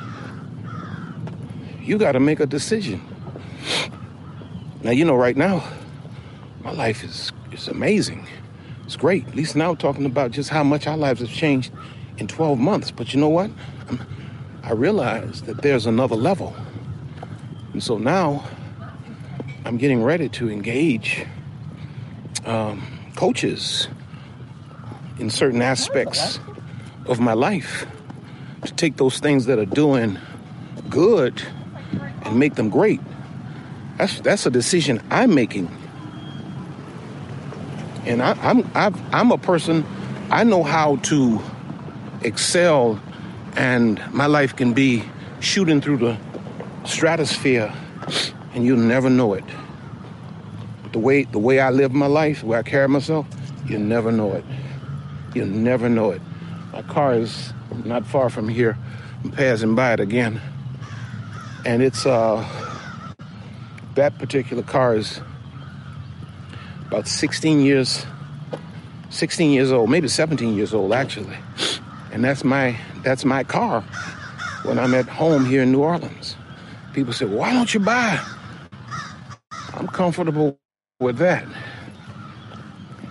[1.80, 3.00] You got to make a decision.
[4.82, 5.64] Now, you know, right now,
[6.62, 8.26] my life is, is amazing.
[8.84, 9.26] It's great.
[9.26, 11.72] At least now talking about just how much our lives have changed
[12.18, 12.90] in 12 months.
[12.90, 13.50] But you know what?
[14.62, 16.54] I realize that there's another level.
[17.72, 18.44] And so now
[19.64, 21.26] I'm getting ready to engage
[22.44, 22.82] um,
[23.16, 23.88] coaches
[25.18, 26.38] in certain aspects
[27.06, 27.86] of my life
[28.64, 30.18] to take those things that are doing
[30.88, 31.42] good
[32.24, 33.00] and make them great.
[33.96, 35.70] That's that's a decision I'm making
[38.06, 39.84] and I, I'm I've, I'm a person.
[40.30, 41.40] I know how to
[42.22, 43.00] excel,
[43.56, 45.04] and my life can be
[45.40, 46.18] shooting through the
[46.84, 47.72] stratosphere,
[48.54, 49.44] and you'll never know it.
[50.82, 53.26] But the way the way I live my life, the way I carry myself,
[53.66, 54.44] you'll never know it.
[55.34, 56.22] You'll never know it.
[56.72, 57.52] My car is
[57.84, 58.78] not far from here.
[59.24, 60.40] I'm passing by it again,
[61.64, 62.65] and it's uh
[63.96, 65.20] that particular car is
[66.88, 68.06] about 16 years
[69.10, 71.36] 16 years old maybe 17 years old actually.
[72.12, 73.82] And that's my that's my car
[74.64, 76.36] when i'm at home here in new orleans.
[76.94, 78.20] People say why don't you buy
[79.74, 80.58] i'm comfortable
[81.00, 81.44] with that.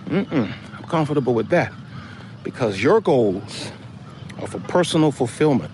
[0.06, 1.72] Mm-mm, i'm comfortable with that
[2.44, 3.72] because your goals
[4.40, 5.70] are for personal fulfillment.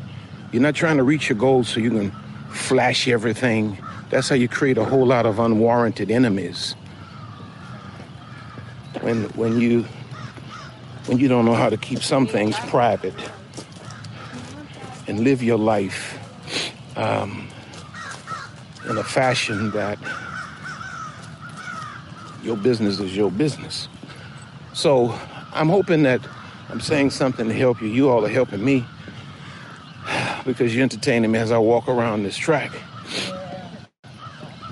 [0.52, 2.12] You're not trying to reach your goals so you can
[2.50, 3.78] flash everything
[4.12, 6.74] that's how you create a whole lot of unwarranted enemies
[9.00, 9.86] when when you
[11.06, 13.14] when you don't know how to keep some things private
[15.08, 16.18] and live your life
[16.98, 17.48] um,
[18.90, 19.98] in a fashion that
[22.42, 23.88] your business is your business.
[24.74, 25.18] So
[25.54, 26.20] I'm hoping that
[26.68, 27.88] I'm saying something to help you.
[27.88, 28.84] You all are helping me
[30.44, 32.72] because you're entertaining me as I walk around this track.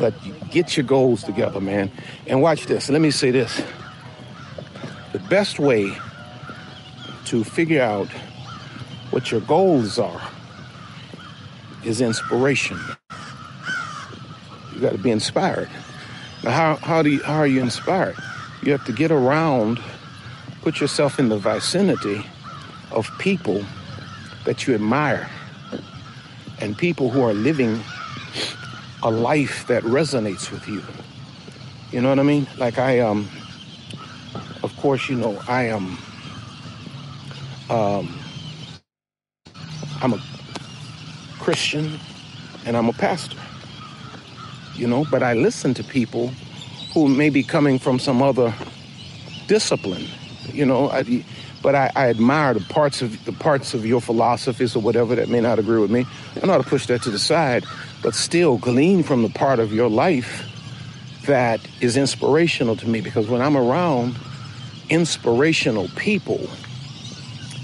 [0.01, 0.15] But
[0.51, 1.93] get your goals together, man.
[2.27, 2.89] And watch this.
[2.89, 3.63] Let me say this.
[5.13, 5.93] The best way
[7.27, 8.09] to figure out
[9.11, 10.23] what your goals are
[11.85, 12.79] is inspiration.
[14.75, 15.69] You got to be inspired.
[16.43, 18.17] Now, how, how, do you, how are you inspired?
[18.63, 19.81] You have to get around,
[20.63, 22.25] put yourself in the vicinity
[22.91, 23.65] of people
[24.47, 25.29] that you admire
[26.61, 27.83] and people who are living
[29.03, 30.83] a life that resonates with you.
[31.93, 32.47] You know what I mean?
[32.59, 33.29] Like I um
[34.63, 35.99] of course, you know, I am
[37.71, 38.19] um
[40.03, 40.23] I'm a
[41.41, 41.99] Christian
[42.67, 43.39] and I'm a pastor.
[44.77, 46.29] You know, but I listen to people
[46.95, 48.55] who may be coming from some other
[49.49, 50.07] discipline.
[50.53, 51.25] You know, I,
[51.63, 55.29] but I, I, admire the parts of the parts of your philosophies or whatever that
[55.29, 56.07] may not agree with me.
[56.43, 57.65] I know how to push that to the side,
[58.03, 60.47] but still glean from the part of your life
[61.27, 63.01] that is inspirational to me.
[63.01, 64.17] Because when I'm around
[64.91, 66.41] inspirational people,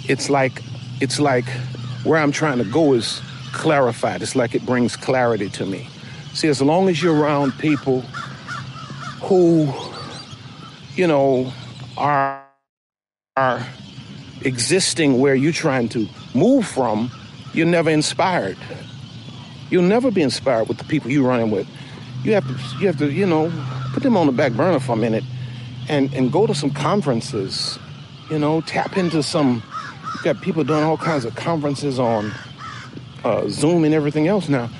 [0.08, 0.62] it's like
[1.00, 1.48] it's like
[2.04, 3.20] where I'm trying to go is
[3.52, 4.22] clarified.
[4.22, 5.88] It's like it brings clarity to me.
[6.34, 8.02] See, as long as you're around people
[9.22, 9.72] who,
[10.94, 11.52] you know,
[11.96, 12.44] are
[13.36, 13.66] are
[14.44, 17.10] existing where you're trying to move from,
[17.52, 18.58] you're never inspired.
[19.70, 21.68] You'll never be inspired with the people you're running with.
[22.24, 23.52] You have to, you have to, you know,
[23.92, 25.24] put them on the back burner for a minute,
[25.88, 27.78] and and go to some conferences.
[28.30, 29.62] You know, tap into some.
[30.16, 32.32] You got people doing all kinds of conferences on
[33.24, 34.70] uh, Zoom and everything else now.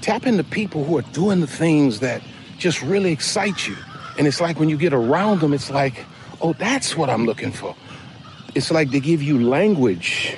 [0.00, 2.22] Tap into people who are doing the things that
[2.58, 3.76] just really excite you.
[4.18, 6.04] And it's like when you get around them, it's like,
[6.40, 7.74] oh, that's what I'm looking for.
[8.54, 10.36] It's like they give you language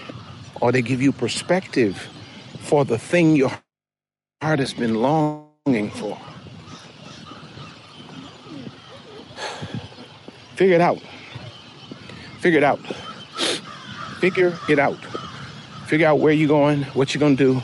[0.61, 2.09] or they give you perspective
[2.61, 3.53] for the thing your
[4.43, 6.17] heart has been longing for.
[10.57, 10.99] Figure it out.
[12.39, 12.79] Figure it out.
[14.19, 14.97] Figure it out.
[15.87, 17.63] Figure out where you're going, what you're going to do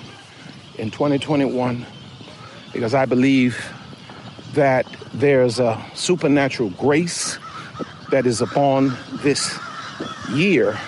[0.78, 1.86] in 2021,
[2.74, 3.72] because I believe
[4.52, 7.38] that there's a supernatural grace
[8.10, 9.58] that is upon this
[10.30, 10.78] year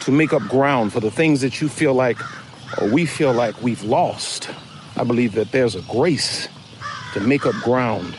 [0.00, 2.18] to make up ground for the things that you feel like
[2.80, 4.48] or we feel like we've lost.
[4.96, 6.48] I believe that there's a grace
[7.14, 8.16] to make up ground.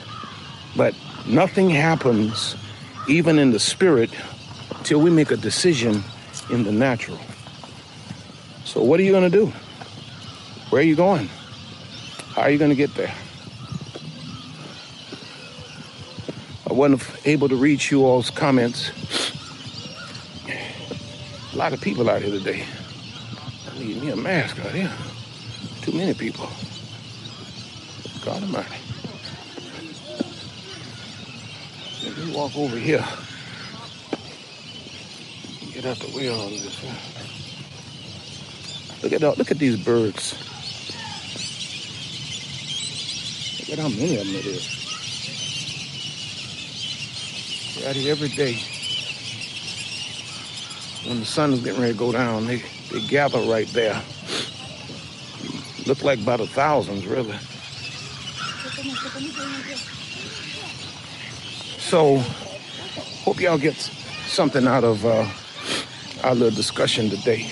[0.75, 0.95] But
[1.27, 2.55] nothing happens,
[3.07, 4.09] even in the spirit,
[4.83, 6.03] till we make a decision
[6.49, 7.19] in the natural.
[8.65, 9.53] So, what are you going to do?
[10.69, 11.29] Where are you going?
[12.35, 13.13] How are you going to get there?
[16.67, 18.91] I wasn't able to read you all's comments.
[21.53, 22.65] A lot of people out here today.
[23.71, 24.91] I need me a mask out here.
[25.83, 26.47] Too many people.
[28.23, 28.77] God Almighty.
[32.05, 33.03] Let me walk over here.
[35.73, 36.81] Get out the way on this.
[36.81, 36.95] One.
[39.03, 39.37] Look at that.
[39.37, 40.33] look at these birds.
[43.59, 44.69] Look at how many of them it is.
[47.75, 48.53] They're out here every day.
[51.09, 54.01] When the sun is getting ready to go down, they, they gather right there.
[55.85, 57.37] Look like about a thousands, really.
[61.77, 62.17] So,
[63.25, 65.27] hope y'all get something out of uh,
[66.23, 67.49] our little discussion today.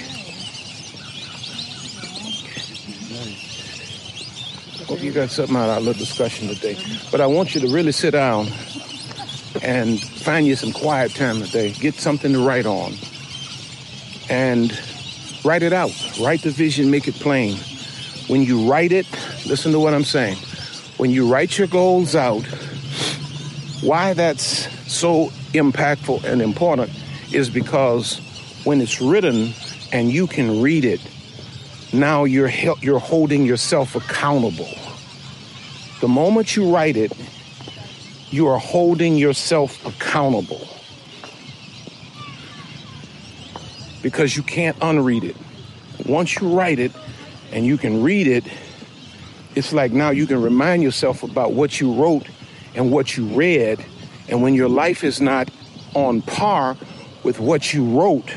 [4.87, 6.77] Hope you got something out of our little discussion today.
[7.11, 8.47] But I want you to really sit down
[9.61, 11.71] and find you some quiet time today.
[11.71, 12.93] Get something to write on
[14.29, 14.71] and
[15.43, 15.91] write it out.
[16.19, 17.57] Write the vision, make it plain.
[18.31, 19.05] When you write it,
[19.45, 20.37] listen to what I'm saying.
[20.95, 22.45] When you write your goals out,
[23.81, 26.91] why that's so impactful and important
[27.33, 28.19] is because
[28.63, 29.53] when it's written
[29.91, 31.01] and you can read it,
[31.91, 34.77] now you're you're holding yourself accountable.
[35.99, 37.11] The moment you write it,
[38.29, 40.65] you are holding yourself accountable.
[44.01, 45.35] Because you can't unread it.
[46.05, 46.93] Once you write it
[47.51, 48.45] and you can read it,
[49.55, 52.27] it's like now you can remind yourself about what you wrote
[52.75, 53.83] and what you read.
[54.29, 55.49] And when your life is not
[55.93, 56.77] on par
[57.23, 58.33] with what you wrote,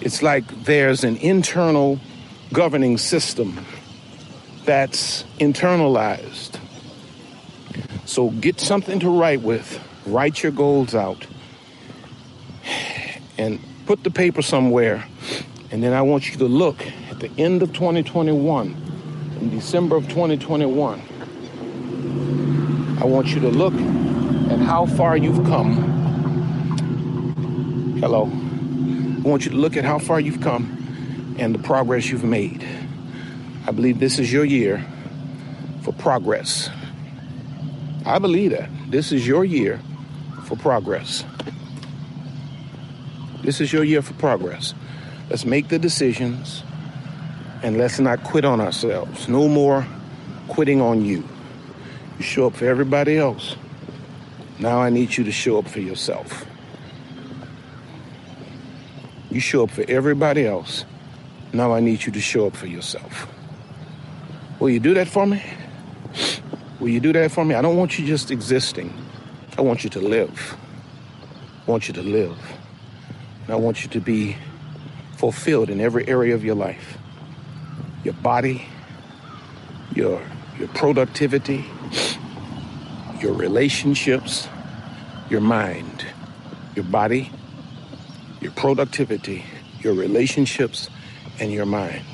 [0.00, 2.00] it's like there's an internal
[2.52, 3.64] governing system
[4.64, 6.58] that's internalized
[8.10, 9.78] so get something to write with.
[10.04, 11.28] Write your goals out
[13.38, 15.04] and put the paper somewhere,
[15.70, 16.84] and then I want you to look
[17.22, 18.68] at the end of 2021,
[19.40, 21.02] in December of 2021.
[22.98, 23.74] I want you to look
[24.50, 25.76] at how far you've come.
[28.00, 28.24] Hello.
[28.24, 32.66] I want you to look at how far you've come and the progress you've made.
[33.66, 34.82] I believe this is your year
[35.82, 36.70] for progress.
[38.06, 38.70] I believe that.
[38.90, 39.78] This is your year
[40.44, 41.26] for progress.
[43.42, 44.72] This is your year for progress.
[45.28, 46.62] Let's make the decisions
[47.62, 49.28] and let's not quit on ourselves.
[49.28, 49.86] No more
[50.48, 51.28] quitting on you.
[52.18, 53.56] You show up for everybody else.
[54.58, 56.44] Now I need you to show up for yourself.
[59.30, 60.84] You show up for everybody else.
[61.52, 63.26] Now I need you to show up for yourself.
[64.58, 65.42] Will you do that for me?
[66.78, 67.54] Will you do that for me?
[67.54, 68.92] I don't want you just existing.
[69.56, 70.56] I want you to live.
[71.66, 72.38] I want you to live.
[73.44, 74.36] And I want you to be
[75.16, 76.98] fulfilled in every area of your life.
[78.04, 78.66] Your body,
[79.94, 80.22] your
[80.58, 81.64] your productivity,
[83.20, 84.48] your relationships,
[85.30, 86.06] your mind,
[86.74, 87.30] your body,
[88.40, 89.44] your productivity,
[89.80, 90.90] your relationships,
[91.40, 92.04] and your mind.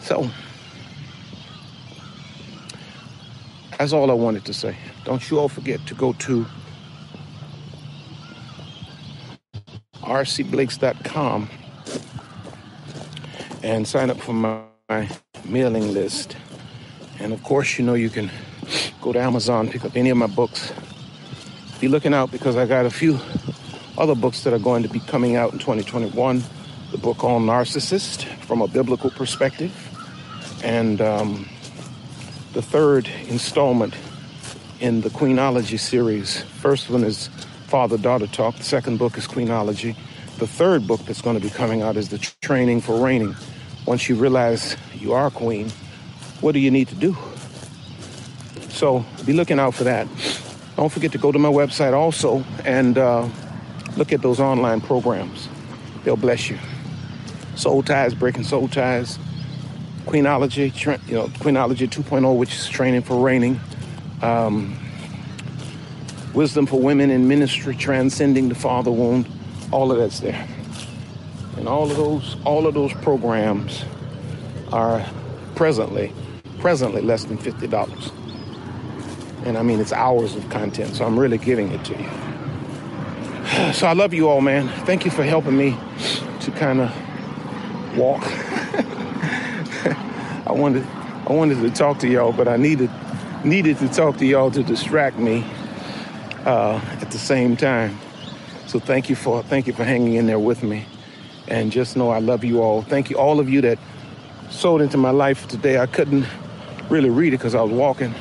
[0.00, 0.28] So,
[3.78, 4.76] that's all I wanted to say.
[5.04, 6.46] Don't you all forget to go to
[10.10, 11.48] rcblakes.com
[13.62, 15.08] and sign up for my, my
[15.44, 16.36] mailing list.
[17.20, 18.28] And of course, you know you can
[19.00, 20.72] go to Amazon, pick up any of my books.
[21.80, 23.20] Be looking out because I got a few
[23.96, 26.42] other books that are going to be coming out in 2021.
[26.90, 29.72] The book on narcissist from a biblical perspective,
[30.64, 31.48] and um,
[32.52, 33.94] the third installment
[34.80, 36.42] in the Queenology series.
[36.42, 37.30] First one is
[37.70, 38.56] Father Daughter Talk.
[38.56, 39.94] The second book is Queenology.
[40.38, 43.36] The third book that's going to be coming out is The Training for Reigning.
[43.86, 45.70] Once you realize you are a queen,
[46.40, 47.16] what do you need to do?
[48.70, 50.08] So be looking out for that.
[50.74, 53.28] Don't forget to go to my website also and uh,
[53.96, 55.48] look at those online programs.
[56.02, 56.58] They'll bless you.
[57.54, 59.16] Soul Ties, Breaking Soul Ties,
[60.06, 60.74] Queenology,
[61.06, 63.60] you know, Queenology 2.0, which is training for reigning.
[64.22, 64.76] Um,
[66.34, 69.28] Wisdom for Women in Ministry, Transcending the Father Wound.
[69.72, 70.46] All of that's there.
[71.56, 73.84] And all of those, all of those programs
[74.72, 75.04] are
[75.56, 76.12] presently,
[76.60, 78.12] presently less than $50.
[79.44, 82.08] And I mean, it's hours of content, so I'm really giving it to you.
[83.72, 84.68] So I love you all, man.
[84.86, 85.76] Thank you for helping me
[86.40, 88.22] to kind of walk.
[90.46, 90.86] I wanted,
[91.26, 92.90] I wanted to talk to y'all, but I needed,
[93.44, 95.44] needed to talk to y'all to distract me
[96.44, 97.98] uh, at the same time.
[98.66, 100.86] So thank you for, thank you for hanging in there with me,
[101.48, 102.82] and just know I love you all.
[102.82, 103.78] Thank you, all of you that
[104.50, 105.78] sold into my life today.
[105.78, 106.26] I couldn't
[106.88, 108.14] really read it because I was walking.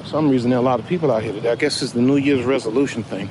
[0.00, 1.50] For some reason, there are a lot of people out here today.
[1.50, 3.28] I guess it's the New Year's resolution thing.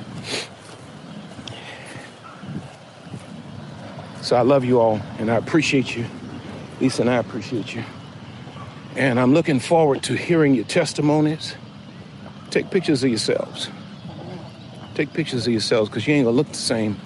[4.22, 6.06] So I love you all and I appreciate you.
[6.80, 7.84] Lisa and I appreciate you.
[8.96, 11.54] And I'm looking forward to hearing your testimonies.
[12.50, 13.68] Take pictures of yourselves.
[14.94, 16.98] Take pictures of yourselves because you ain't gonna look the same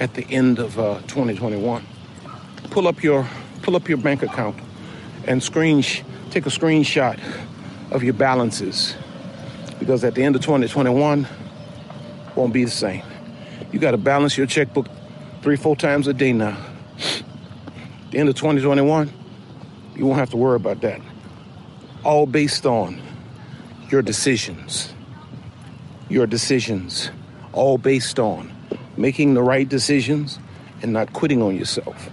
[0.00, 1.86] at the end of uh, 2021.
[2.70, 3.26] Pull up your
[3.62, 4.56] pull up your bank account
[5.26, 5.82] and screen
[6.30, 7.18] take a screenshot
[7.90, 8.94] of your balances
[9.78, 11.26] because at the end of 2021
[12.34, 13.02] won't be the same.
[13.72, 14.88] You got to balance your checkbook
[15.42, 16.58] three, four times a day now.
[16.98, 19.12] At the end of 2021,
[19.96, 21.00] you won't have to worry about that.
[22.04, 23.00] All based on
[23.90, 24.92] your decisions.
[26.08, 27.10] Your decisions.
[27.52, 28.52] All based on
[28.96, 30.38] making the right decisions
[30.82, 32.10] and not quitting on yourself.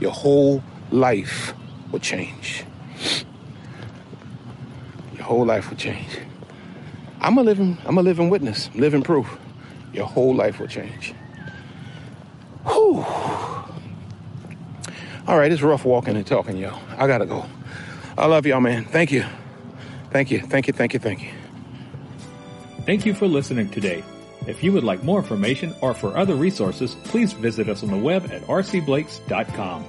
[0.00, 1.54] Your whole life
[1.90, 2.64] will change.
[5.14, 6.18] Your whole life will change.
[7.20, 9.38] I'm a living, I'm a living witness, living proof.
[9.92, 11.14] Your whole life will change.
[12.64, 13.04] Whew.
[15.26, 16.80] All right, it's rough walking and talking, y'all.
[16.96, 17.44] I gotta go.
[18.16, 18.84] I love y'all, man.
[18.84, 19.24] Thank you.
[20.10, 20.40] Thank you.
[20.40, 20.72] Thank you.
[20.72, 20.98] Thank you.
[20.98, 21.39] Thank you.
[22.86, 24.02] Thank you for listening today.
[24.46, 27.96] If you would like more information or for other resources, please visit us on the
[27.96, 29.84] web at rcblakes.com.